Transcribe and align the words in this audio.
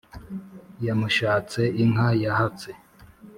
yamushatse 0.85 1.61
inka 1.83 2.07
yahatse, 2.23 2.69